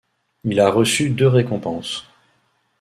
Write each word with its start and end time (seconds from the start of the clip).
Il 0.45 0.59
a 0.59 0.71
reçu 0.71 1.11
deux 1.11 1.27
récompenses. 1.27 2.07